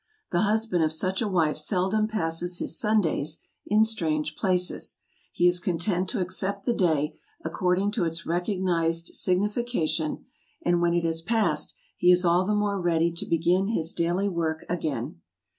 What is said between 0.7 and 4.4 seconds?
of such a wife seldom passes his Sundays in strange